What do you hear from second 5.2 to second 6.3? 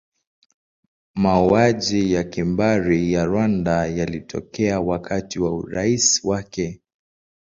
wa urais